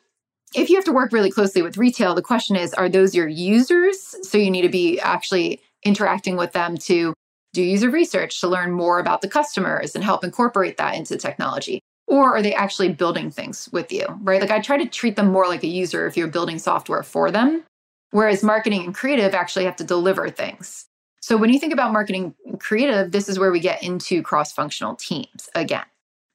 if 0.54 0.70
you 0.70 0.76
have 0.76 0.84
to 0.86 0.92
work 0.92 1.12
really 1.12 1.30
closely 1.30 1.60
with 1.60 1.76
retail, 1.76 2.14
the 2.14 2.22
question 2.22 2.56
is 2.56 2.72
are 2.74 2.88
those 2.88 3.14
your 3.14 3.28
users? 3.28 4.14
So, 4.22 4.38
you 4.38 4.50
need 4.50 4.62
to 4.62 4.68
be 4.68 4.98
actually 5.00 5.60
interacting 5.84 6.36
with 6.36 6.52
them 6.52 6.76
to 6.78 7.14
do 7.52 7.62
user 7.62 7.90
research 7.90 8.40
to 8.40 8.48
learn 8.48 8.72
more 8.72 8.98
about 8.98 9.20
the 9.20 9.28
customers 9.28 9.94
and 9.94 10.04
help 10.04 10.24
incorporate 10.24 10.76
that 10.76 10.94
into 10.94 11.16
technology. 11.16 11.80
Or 12.06 12.36
are 12.36 12.42
they 12.42 12.54
actually 12.54 12.90
building 12.92 13.30
things 13.30 13.68
with 13.72 13.92
you, 13.92 14.06
right? 14.22 14.40
Like 14.40 14.50
I 14.50 14.60
try 14.60 14.78
to 14.78 14.86
treat 14.88 15.16
them 15.16 15.30
more 15.30 15.46
like 15.46 15.62
a 15.62 15.68
user 15.68 16.06
if 16.06 16.16
you're 16.16 16.28
building 16.28 16.58
software 16.58 17.02
for 17.02 17.30
them 17.30 17.64
Whereas 18.10 18.42
marketing 18.42 18.84
and 18.84 18.94
creative 18.94 19.34
actually 19.34 19.66
have 19.66 19.76
to 19.76 19.84
deliver 19.84 20.30
things. 20.30 20.86
So 21.28 21.36
when 21.36 21.52
you 21.52 21.58
think 21.58 21.74
about 21.74 21.92
marketing 21.92 22.34
creative, 22.58 23.12
this 23.12 23.28
is 23.28 23.38
where 23.38 23.52
we 23.52 23.60
get 23.60 23.82
into 23.82 24.22
cross 24.22 24.50
functional 24.50 24.96
teams 24.96 25.50
again. 25.54 25.84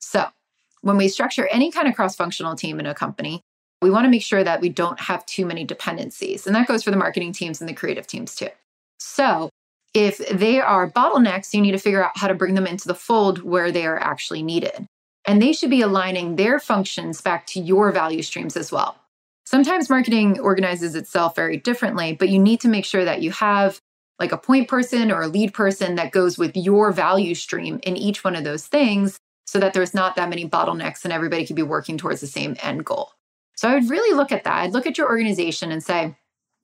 So 0.01 0.27
when 0.81 0.97
we 0.97 1.07
structure 1.07 1.47
any 1.47 1.71
kind 1.71 1.87
of 1.87 1.95
cross 1.95 2.15
functional 2.15 2.53
team 2.53 2.79
in 2.79 2.85
a 2.85 2.93
company, 2.93 3.41
we 3.81 3.89
want 3.89 4.05
to 4.05 4.11
make 4.11 4.21
sure 4.21 4.43
that 4.43 4.61
we 4.61 4.69
don't 4.69 4.99
have 4.99 5.25
too 5.25 5.47
many 5.47 5.63
dependencies. 5.63 6.45
And 6.45 6.55
that 6.55 6.67
goes 6.67 6.83
for 6.83 6.91
the 6.91 6.97
marketing 6.97 7.31
teams 7.33 7.59
and 7.59 7.67
the 7.67 7.73
creative 7.73 8.05
teams 8.05 8.35
too. 8.35 8.49
So 8.99 9.49
if 9.95 10.19
they 10.29 10.61
are 10.61 10.91
bottlenecks, 10.91 11.55
you 11.55 11.61
need 11.61 11.71
to 11.71 11.79
figure 11.79 12.05
out 12.05 12.15
how 12.15 12.27
to 12.27 12.35
bring 12.35 12.53
them 12.53 12.67
into 12.67 12.87
the 12.87 12.93
fold 12.93 13.41
where 13.41 13.71
they 13.71 13.87
are 13.87 13.97
actually 13.97 14.43
needed. 14.43 14.85
And 15.25 15.41
they 15.41 15.53
should 15.53 15.71
be 15.71 15.81
aligning 15.81 16.35
their 16.35 16.59
functions 16.59 17.19
back 17.19 17.47
to 17.47 17.59
your 17.59 17.91
value 17.91 18.21
streams 18.21 18.55
as 18.55 18.71
well. 18.71 18.97
Sometimes 19.47 19.89
marketing 19.89 20.39
organizes 20.39 20.93
itself 20.93 21.35
very 21.35 21.57
differently, 21.57 22.13
but 22.13 22.29
you 22.29 22.37
need 22.37 22.61
to 22.61 22.67
make 22.67 22.85
sure 22.85 23.05
that 23.05 23.23
you 23.23 23.31
have 23.31 23.79
like 24.23 24.31
a 24.31 24.37
point 24.37 24.69
person 24.69 25.11
or 25.11 25.21
a 25.21 25.27
lead 25.27 25.53
person 25.53 25.95
that 25.95 26.13
goes 26.13 26.37
with 26.37 26.55
your 26.55 26.93
value 26.93 27.35
stream 27.35 27.77
in 27.83 27.97
each 27.97 28.23
one 28.23 28.37
of 28.37 28.45
those 28.45 28.65
things 28.65 29.17
so 29.45 29.59
that 29.59 29.73
there's 29.73 29.93
not 29.93 30.15
that 30.15 30.29
many 30.29 30.47
bottlenecks 30.47 31.03
and 31.03 31.11
everybody 31.11 31.45
could 31.45 31.57
be 31.57 31.61
working 31.61 31.97
towards 31.97 32.21
the 32.21 32.27
same 32.27 32.55
end 32.63 32.85
goal. 32.85 33.11
So 33.57 33.67
I 33.67 33.73
would 33.73 33.89
really 33.89 34.15
look 34.15 34.31
at 34.31 34.45
that. 34.45 34.59
I'd 34.59 34.71
look 34.71 34.87
at 34.87 34.97
your 34.97 35.09
organization 35.09 35.73
and 35.73 35.83
say, 35.83 36.15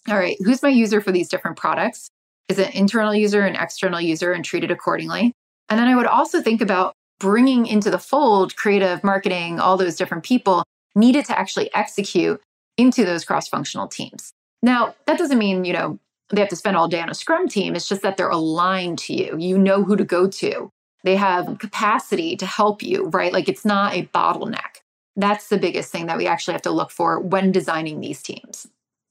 all 0.08 0.18
right, 0.18 0.38
who's 0.46 0.64
my 0.64 0.70
user 0.70 1.02
for 1.02 1.12
these 1.12 1.28
different 1.28 1.58
products? 1.58 2.08
Is 2.48 2.60
it 2.60 2.74
internal 2.74 3.14
user 3.14 3.42
and 3.42 3.58
external 3.58 4.00
user 4.00 4.32
and 4.32 4.46
treat 4.46 4.64
it 4.64 4.72
accordingly? 4.72 5.34
And 5.68 5.78
then 5.78 5.90
I 5.90 5.98
would 5.98 6.06
also 6.06 6.42
think 6.42 6.62
about 6.62 6.94
bringing 7.20 7.66
into 7.66 7.92
the 7.92 8.00
fold 8.00 8.56
creative 8.56 9.04
marketing, 9.04 9.60
all 9.60 9.76
those 9.76 9.98
different 9.98 10.24
people 10.24 10.64
needed 10.96 11.26
to 11.26 11.38
actually 11.38 11.70
execute 11.76 12.42
into 12.78 13.04
those 13.04 13.26
cross 13.26 13.50
functional 13.50 13.90
teams. 13.90 14.32
Now, 14.64 14.96
that 15.08 15.18
doesn't 15.18 15.38
mean, 15.38 15.66
you 15.66 15.74
know, 15.74 16.00
they 16.30 16.42
have 16.42 16.50
to 16.50 16.56
spend 16.56 16.78
all 16.78 16.88
day 16.88 17.02
on 17.02 17.10
a 17.10 17.16
scrum 17.16 17.48
team. 17.48 17.76
It's 17.76 17.88
just 17.88 18.02
that 18.02 18.18
they're 18.18 18.30
aligned 18.30 19.00
to 19.00 19.14
you. 19.14 19.36
You 19.38 19.58
know 19.58 19.84
who 19.84 19.96
to 19.96 20.04
go 20.04 20.28
to. 20.28 20.72
They 21.04 21.16
have 21.16 21.58
capacity 21.60 22.36
to 22.38 22.46
help 22.46 22.84
you, 22.84 23.06
right? 23.08 23.34
Like 23.34 23.50
it's 23.50 23.66
not 23.66 23.94
a 23.94 24.06
bottleneck. 24.08 24.82
That's 25.16 25.48
the 25.48 25.58
biggest 25.58 25.92
thing 25.92 26.06
that 26.08 26.18
we 26.18 26.28
actually 26.28 26.54
have 26.54 26.62
to 26.64 26.72
look 26.72 26.92
for 26.92 27.20
when 27.20 27.52
designing 27.52 28.00
these 28.00 28.22
teams. 28.22 28.68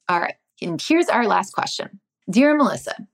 All 0.08 0.20
right. 0.20 0.36
And 0.60 0.80
here's 0.80 1.08
our 1.08 1.26
last 1.26 1.52
question 1.52 2.00
Dear 2.30 2.56
Melissa, 2.56 3.06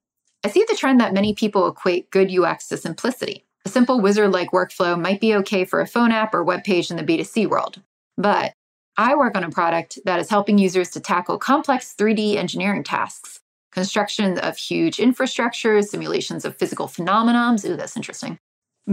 I 0.44 0.48
see 0.48 0.64
the 0.68 0.76
trend 0.76 1.00
that 1.00 1.14
many 1.14 1.34
people 1.34 1.66
equate 1.68 2.10
good 2.10 2.30
UX 2.30 2.68
to 2.68 2.76
simplicity. 2.76 3.44
A 3.64 3.68
simple 3.70 4.00
wizard 4.00 4.32
like 4.32 4.50
workflow 4.50 5.00
might 5.00 5.20
be 5.20 5.34
okay 5.36 5.64
for 5.64 5.80
a 5.80 5.86
phone 5.86 6.12
app 6.12 6.34
or 6.34 6.44
web 6.44 6.64
page 6.64 6.90
in 6.90 6.96
the 6.96 7.02
B2C 7.02 7.48
world. 7.48 7.80
But 8.18 8.52
I 8.96 9.14
work 9.16 9.36
on 9.36 9.44
a 9.44 9.50
product 9.50 9.98
that 10.04 10.20
is 10.20 10.28
helping 10.28 10.58
users 10.58 10.90
to 10.90 11.00
tackle 11.00 11.38
complex 11.38 11.94
3D 11.98 12.36
engineering 12.36 12.84
tasks, 12.84 13.40
construction 13.74 14.38
of 14.38 14.56
huge 14.56 14.96
infrastructures, 14.96 15.88
simulations 15.88 16.44
of 16.44 16.56
physical 16.56 16.88
phenomena. 16.88 17.56
Ooh, 17.64 17.76
that's 17.76 17.96
interesting. 17.96 18.38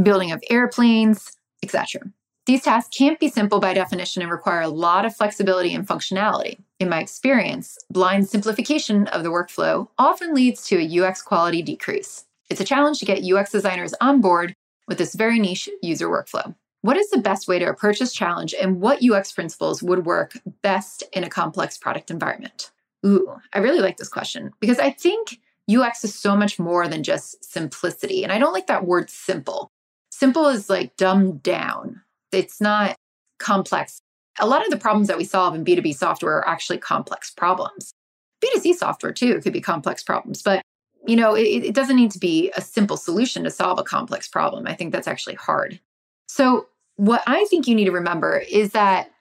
Building 0.04 0.32
of 0.32 0.44
airplanes, 0.50 1.32
etc. 1.64 2.02
These 2.48 2.64
tasks 2.64 2.98
can't 2.98 3.20
be 3.20 3.30
simple 3.30 3.60
by 3.60 3.74
definition 3.74 4.24
and 4.24 4.32
require 4.32 4.62
a 4.62 4.68
lot 4.68 5.06
of 5.06 5.16
flexibility 5.16 5.74
and 5.76 5.88
functionality. 5.88 6.60
In 6.80 6.90
my 6.90 7.00
experience, 7.00 7.78
blind 7.92 8.28
simplification 8.28 9.08
of 9.08 9.24
the 9.24 9.30
workflow 9.30 9.88
often 10.00 10.34
leads 10.34 10.66
to 10.68 10.78
a 10.78 11.02
UX 11.02 11.22
quality 11.22 11.62
decrease. 11.62 12.26
It's 12.50 12.60
a 12.60 12.66
challenge 12.66 13.00
to 13.00 13.06
get 13.06 13.24
UX 13.24 13.52
designers 13.52 13.94
on 14.02 14.22
board 14.22 14.56
with 14.88 14.98
this 14.98 15.14
very 15.14 15.40
niche 15.40 15.70
user 15.84 16.10
workflow. 16.10 16.56
What 16.82 16.98
is 16.98 17.12
the 17.12 17.22
best 17.22 17.48
way 17.48 17.60
to 17.60 17.70
approach 17.70 18.00
this 18.00 18.12
challenge 18.12 18.56
and 18.60 18.82
what 18.82 19.04
UX 19.04 19.32
principles 19.32 19.84
would 19.84 20.06
work 20.06 20.34
best 20.64 21.04
in 21.14 21.24
a 21.24 21.30
complex 21.30 21.78
product 21.78 22.10
environment? 22.10 22.72
Ooh, 23.06 23.34
I 23.54 23.60
really 23.60 23.80
like 23.80 23.98
this 23.98 24.10
question 24.10 24.52
because 24.60 24.80
I 24.80 24.92
think 24.92 25.40
UX 25.70 26.04
is 26.04 26.14
so 26.14 26.36
much 26.36 26.60
more 26.60 26.88
than 26.88 27.04
just 27.04 27.44
simplicity. 27.44 28.24
And 28.24 28.32
I 28.32 28.38
don't 28.38 28.54
like 28.54 28.68
that 28.68 28.86
word 28.86 29.10
simple. 29.10 29.72
Simple 30.12 30.48
is 30.48 30.70
like 30.70 30.96
dumbed 30.98 31.42
down, 31.42 32.02
it's 32.32 32.62
not 32.62 32.96
complex. 33.40 34.00
A 34.40 34.48
lot 34.48 34.64
of 34.64 34.72
the 34.72 34.78
problems 34.78 35.08
that 35.08 35.18
we 35.18 35.24
solve 35.24 35.56
in 35.56 35.66
B2B 35.66 35.96
software 35.96 36.38
are 36.38 36.48
actually 36.48 36.78
complex 36.78 37.32
problems. 37.32 37.92
B2C 38.44 38.76
software 38.76 39.12
too 39.12 39.40
could 39.42 39.54
be 39.54 39.62
complex 39.62 40.04
problems, 40.04 40.42
but 40.42 40.62
you 41.08 41.16
know, 41.16 41.36
it, 41.36 41.44
it 41.44 41.76
doesn't 41.76 41.96
need 41.96 42.12
to 42.12 42.20
be 42.20 42.52
a 42.56 42.62
simple 42.62 42.98
solution 42.98 43.44
to 43.44 43.50
solve 43.50 43.80
a 43.80 43.84
complex 43.84 44.28
problem. 44.28 44.68
I 44.68 44.76
think 44.76 44.92
that's 44.92 45.08
actually 45.08 45.36
hard. 45.36 45.80
So 46.28 46.68
what 46.98 47.24
I 47.26 47.46
think 47.46 47.68
you 47.68 47.76
need 47.76 47.86
to 47.86 47.92
remember 47.92 48.38
is 48.38 48.72
that 48.72 49.12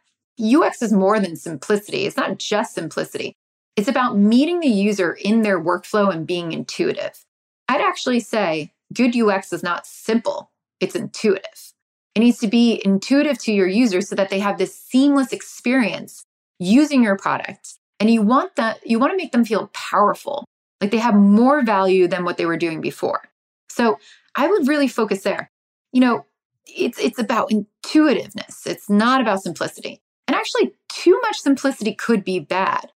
UX 0.40 0.82
is 0.82 0.92
more 0.92 1.18
than 1.18 1.36
simplicity. 1.36 2.06
It's 2.06 2.16
not 2.16 2.38
just 2.38 2.74
simplicity. 2.74 3.34
It's 3.80 3.88
about 3.88 4.18
meeting 4.18 4.60
the 4.60 4.68
user 4.68 5.14
in 5.14 5.40
their 5.40 5.58
workflow 5.58 6.12
and 6.12 6.26
being 6.26 6.52
intuitive. 6.52 7.24
I'd 7.66 7.80
actually 7.80 8.20
say 8.20 8.74
good 8.92 9.16
UX 9.16 9.54
is 9.54 9.62
not 9.62 9.86
simple, 9.86 10.50
it's 10.80 10.94
intuitive. 10.94 11.72
It 12.14 12.20
needs 12.20 12.36
to 12.40 12.46
be 12.46 12.82
intuitive 12.84 13.38
to 13.38 13.54
your 13.54 13.66
users 13.66 14.06
so 14.06 14.16
that 14.16 14.28
they 14.28 14.38
have 14.38 14.58
this 14.58 14.78
seamless 14.78 15.32
experience 15.32 16.24
using 16.58 17.02
your 17.02 17.16
product. 17.16 17.78
And 17.98 18.10
you 18.10 18.20
want 18.20 18.54
that, 18.56 18.86
you 18.86 18.98
want 18.98 19.14
to 19.14 19.16
make 19.16 19.32
them 19.32 19.46
feel 19.46 19.70
powerful, 19.72 20.44
like 20.82 20.90
they 20.90 20.98
have 20.98 21.14
more 21.14 21.62
value 21.62 22.06
than 22.06 22.22
what 22.26 22.36
they 22.36 22.44
were 22.44 22.58
doing 22.58 22.82
before. 22.82 23.30
So 23.70 23.98
I 24.36 24.46
would 24.46 24.68
really 24.68 24.88
focus 24.88 25.22
there. 25.22 25.50
You 25.94 26.02
know, 26.02 26.26
it's 26.66 26.98
it's 26.98 27.18
about 27.18 27.50
intuitiveness. 27.50 28.66
It's 28.66 28.90
not 28.90 29.22
about 29.22 29.42
simplicity. 29.42 30.02
And 30.28 30.34
actually, 30.34 30.74
too 30.90 31.18
much 31.22 31.38
simplicity 31.38 31.94
could 31.94 32.26
be 32.26 32.40
bad. 32.40 32.92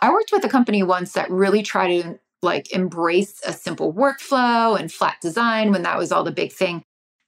I 0.00 0.10
worked 0.10 0.32
with 0.32 0.44
a 0.44 0.48
company 0.48 0.82
once 0.82 1.12
that 1.12 1.30
really 1.30 1.62
tried 1.62 2.02
to 2.02 2.18
like 2.42 2.72
embrace 2.72 3.40
a 3.44 3.52
simple 3.52 3.92
workflow 3.92 4.78
and 4.78 4.92
flat 4.92 5.16
design 5.20 5.72
when 5.72 5.82
that 5.82 5.98
was 5.98 6.12
all 6.12 6.24
the 6.24 6.30
big 6.30 6.52
thing. 6.52 6.82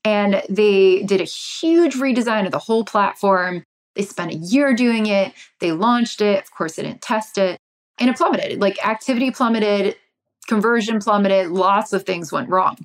And 0.05 0.43
they 0.49 1.03
did 1.03 1.21
a 1.21 1.25
huge 1.25 1.95
redesign 1.95 2.47
of 2.47 2.53
the 2.53 2.59
whole 2.59 2.85
platform. 2.85 3.65
They 3.97 4.03
spent 4.03 4.33
a 4.33 4.37
year 4.37 4.73
doing 4.73 5.07
it. 5.07 5.33
They 5.59 5.73
launched 5.73 6.21
it. 6.21 6.43
Of 6.43 6.53
course, 6.53 6.77
they 6.77 6.85
didn't 6.85 7.03
test 7.03 7.39
it. 7.39 7.59
And 7.99 8.09
it 8.09 8.17
plummeted. 8.17 8.61
Like 8.61 8.87
activity 8.87 9.31
plummeted, 9.31 9.97
conversion 10.47 11.01
plummeted, 11.01 11.49
lots 11.49 11.93
of 11.93 12.05
things 12.05 12.33
went 12.33 12.49
wrong 12.49 12.79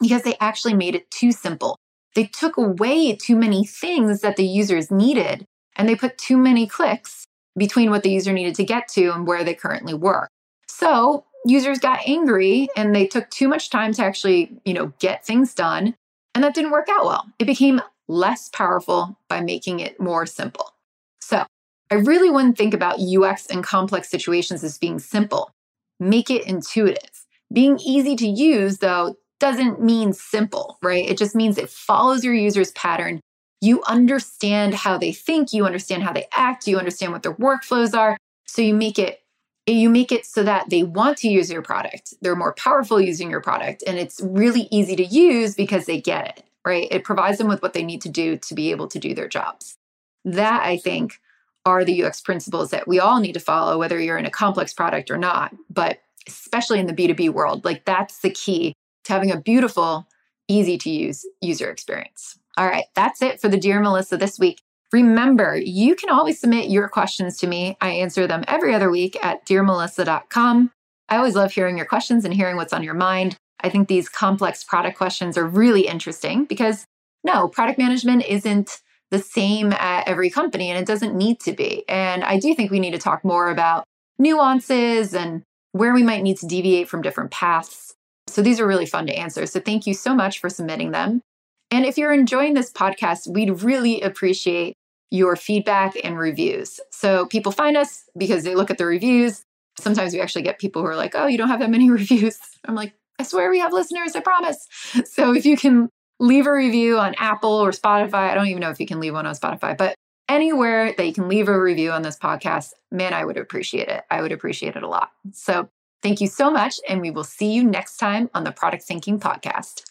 because 0.00 0.22
they 0.22 0.36
actually 0.40 0.74
made 0.74 0.94
it 0.94 1.10
too 1.10 1.32
simple. 1.32 1.76
They 2.14 2.24
took 2.24 2.56
away 2.56 3.14
too 3.14 3.36
many 3.36 3.64
things 3.64 4.20
that 4.20 4.36
the 4.36 4.44
users 4.44 4.90
needed 4.90 5.44
and 5.76 5.88
they 5.88 5.94
put 5.94 6.18
too 6.18 6.36
many 6.36 6.66
clicks 6.66 7.26
between 7.56 7.90
what 7.90 8.02
the 8.02 8.10
user 8.10 8.32
needed 8.32 8.54
to 8.56 8.64
get 8.64 8.88
to 8.88 9.10
and 9.10 9.26
where 9.26 9.44
they 9.44 9.54
currently 9.54 9.94
were. 9.94 10.28
So 10.68 11.24
users 11.44 11.78
got 11.78 12.00
angry 12.06 12.68
and 12.76 12.94
they 12.94 13.06
took 13.06 13.28
too 13.30 13.48
much 13.48 13.70
time 13.70 13.92
to 13.94 14.04
actually, 14.04 14.60
you 14.64 14.74
know, 14.74 14.92
get 14.98 15.24
things 15.24 15.54
done. 15.54 15.94
And 16.34 16.44
that 16.44 16.54
didn't 16.54 16.70
work 16.70 16.88
out 16.88 17.04
well. 17.04 17.26
It 17.38 17.46
became 17.46 17.80
less 18.08 18.48
powerful 18.48 19.18
by 19.28 19.40
making 19.40 19.80
it 19.80 19.98
more 20.00 20.26
simple. 20.26 20.74
So 21.20 21.44
I 21.90 21.96
really 21.96 22.30
wouldn't 22.30 22.56
think 22.56 22.72
about 22.72 23.00
UX 23.00 23.46
and 23.46 23.64
complex 23.64 24.08
situations 24.08 24.62
as 24.62 24.78
being 24.78 24.98
simple. 24.98 25.50
Make 25.98 26.30
it 26.30 26.46
intuitive. 26.46 27.26
Being 27.52 27.78
easy 27.84 28.14
to 28.16 28.28
use, 28.28 28.78
though, 28.78 29.16
doesn't 29.40 29.82
mean 29.82 30.12
simple, 30.12 30.78
right? 30.82 31.08
It 31.08 31.18
just 31.18 31.34
means 31.34 31.58
it 31.58 31.68
follows 31.68 32.24
your 32.24 32.34
user's 32.34 32.70
pattern. 32.72 33.20
You 33.60 33.82
understand 33.86 34.74
how 34.74 34.98
they 34.98 35.12
think, 35.12 35.52
you 35.52 35.66
understand 35.66 36.02
how 36.02 36.12
they 36.12 36.26
act, 36.34 36.66
you 36.66 36.78
understand 36.78 37.12
what 37.12 37.22
their 37.22 37.34
workflows 37.34 37.96
are. 37.96 38.16
So 38.46 38.62
you 38.62 38.74
make 38.74 38.98
it 38.98 39.20
you 39.66 39.90
make 39.90 40.10
it 40.10 40.26
so 40.26 40.42
that 40.42 40.68
they 40.70 40.82
want 40.82 41.18
to 41.18 41.28
use 41.28 41.50
your 41.50 41.62
product. 41.62 42.14
They're 42.20 42.34
more 42.34 42.54
powerful 42.54 43.00
using 43.00 43.30
your 43.30 43.40
product 43.40 43.84
and 43.86 43.98
it's 43.98 44.20
really 44.20 44.68
easy 44.70 44.96
to 44.96 45.04
use 45.04 45.54
because 45.54 45.86
they 45.86 46.00
get 46.00 46.26
it, 46.26 46.44
right? 46.64 46.88
It 46.90 47.04
provides 47.04 47.38
them 47.38 47.46
with 47.46 47.62
what 47.62 47.72
they 47.72 47.84
need 47.84 48.02
to 48.02 48.08
do 48.08 48.36
to 48.36 48.54
be 48.54 48.70
able 48.70 48.88
to 48.88 48.98
do 48.98 49.14
their 49.14 49.28
jobs. 49.28 49.76
That 50.24 50.64
I 50.64 50.76
think 50.76 51.20
are 51.66 51.84
the 51.84 52.02
UX 52.02 52.20
principles 52.20 52.70
that 52.70 52.88
we 52.88 52.98
all 52.98 53.20
need 53.20 53.34
to 53.34 53.40
follow 53.40 53.78
whether 53.78 54.00
you're 54.00 54.18
in 54.18 54.26
a 54.26 54.30
complex 54.30 54.72
product 54.72 55.10
or 55.10 55.18
not, 55.18 55.54
but 55.68 56.00
especially 56.26 56.80
in 56.80 56.86
the 56.86 56.94
B2B 56.94 57.30
world. 57.30 57.64
Like 57.64 57.84
that's 57.84 58.20
the 58.20 58.30
key 58.30 58.74
to 59.04 59.12
having 59.12 59.30
a 59.30 59.40
beautiful, 59.40 60.08
easy 60.48 60.78
to 60.78 60.90
use 60.90 61.26
user 61.40 61.70
experience. 61.70 62.38
All 62.60 62.66
right, 62.66 62.84
that's 62.94 63.22
it 63.22 63.40
for 63.40 63.48
the 63.48 63.56
Dear 63.56 63.80
Melissa 63.80 64.18
this 64.18 64.38
week. 64.38 64.60
Remember, 64.92 65.56
you 65.56 65.96
can 65.96 66.10
always 66.10 66.38
submit 66.38 66.68
your 66.68 66.90
questions 66.90 67.38
to 67.38 67.46
me. 67.46 67.74
I 67.80 67.88
answer 67.88 68.26
them 68.26 68.44
every 68.46 68.74
other 68.74 68.90
week 68.90 69.16
at 69.24 69.46
dearmelissa.com. 69.46 70.70
I 71.08 71.16
always 71.16 71.34
love 71.34 71.52
hearing 71.52 71.78
your 71.78 71.86
questions 71.86 72.26
and 72.26 72.34
hearing 72.34 72.56
what's 72.56 72.74
on 72.74 72.82
your 72.82 72.92
mind. 72.92 73.34
I 73.62 73.70
think 73.70 73.88
these 73.88 74.10
complex 74.10 74.62
product 74.62 74.98
questions 74.98 75.38
are 75.38 75.46
really 75.46 75.86
interesting 75.86 76.44
because 76.44 76.84
no, 77.24 77.48
product 77.48 77.78
management 77.78 78.26
isn't 78.26 78.82
the 79.10 79.20
same 79.20 79.72
at 79.72 80.06
every 80.06 80.28
company 80.28 80.68
and 80.68 80.78
it 80.78 80.86
doesn't 80.86 81.16
need 81.16 81.40
to 81.40 81.54
be. 81.54 81.88
And 81.88 82.22
I 82.22 82.38
do 82.38 82.54
think 82.54 82.70
we 82.70 82.78
need 82.78 82.92
to 82.92 82.98
talk 82.98 83.24
more 83.24 83.48
about 83.48 83.84
nuances 84.18 85.14
and 85.14 85.42
where 85.72 85.94
we 85.94 86.02
might 86.02 86.22
need 86.22 86.36
to 86.40 86.46
deviate 86.46 86.90
from 86.90 87.00
different 87.00 87.30
paths. 87.30 87.94
So 88.26 88.42
these 88.42 88.60
are 88.60 88.66
really 88.66 88.84
fun 88.84 89.06
to 89.06 89.18
answer. 89.18 89.46
So 89.46 89.60
thank 89.60 89.86
you 89.86 89.94
so 89.94 90.14
much 90.14 90.40
for 90.40 90.50
submitting 90.50 90.90
them. 90.90 91.22
And 91.70 91.84
if 91.84 91.96
you're 91.96 92.12
enjoying 92.12 92.54
this 92.54 92.72
podcast, 92.72 93.28
we'd 93.28 93.62
really 93.62 94.00
appreciate 94.00 94.74
your 95.10 95.36
feedback 95.36 95.94
and 96.04 96.18
reviews. 96.18 96.80
So 96.90 97.26
people 97.26 97.52
find 97.52 97.76
us 97.76 98.04
because 98.16 98.44
they 98.44 98.54
look 98.54 98.70
at 98.70 98.78
the 98.78 98.86
reviews. 98.86 99.42
Sometimes 99.78 100.12
we 100.12 100.20
actually 100.20 100.42
get 100.42 100.58
people 100.58 100.82
who 100.82 100.88
are 100.88 100.96
like, 100.96 101.14
oh, 101.14 101.26
you 101.26 101.38
don't 101.38 101.48
have 101.48 101.60
that 101.60 101.70
many 101.70 101.90
reviews. 101.90 102.38
I'm 102.64 102.74
like, 102.74 102.94
I 103.18 103.24
swear 103.24 103.50
we 103.50 103.58
have 103.58 103.72
listeners, 103.72 104.16
I 104.16 104.20
promise. 104.20 104.66
So 105.04 105.34
if 105.34 105.44
you 105.44 105.56
can 105.56 105.88
leave 106.18 106.46
a 106.46 106.52
review 106.52 106.98
on 106.98 107.14
Apple 107.18 107.50
or 107.50 107.70
Spotify, 107.70 108.30
I 108.30 108.34
don't 108.34 108.46
even 108.48 108.60
know 108.60 108.70
if 108.70 108.80
you 108.80 108.86
can 108.86 109.00
leave 109.00 109.14
one 109.14 109.26
on 109.26 109.34
Spotify, 109.34 109.76
but 109.76 109.94
anywhere 110.28 110.94
that 110.96 111.06
you 111.06 111.12
can 111.12 111.28
leave 111.28 111.48
a 111.48 111.60
review 111.60 111.90
on 111.92 112.02
this 112.02 112.18
podcast, 112.18 112.72
man, 112.90 113.12
I 113.12 113.24
would 113.24 113.36
appreciate 113.36 113.88
it. 113.88 114.04
I 114.10 114.22
would 114.22 114.32
appreciate 114.32 114.76
it 114.76 114.82
a 114.82 114.88
lot. 114.88 115.10
So 115.32 115.68
Thank 116.02 116.22
you 116.22 116.28
so 116.28 116.50
much, 116.50 116.80
and 116.88 117.00
we 117.00 117.10
will 117.10 117.24
see 117.24 117.52
you 117.52 117.62
next 117.62 117.98
time 117.98 118.30
on 118.34 118.44
the 118.44 118.52
Product 118.52 118.82
Thinking 118.82 119.20
Podcast. 119.20 119.82